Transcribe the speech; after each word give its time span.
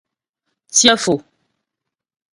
Tsyə́ 0.73 0.95
Fò. 1.03 1.15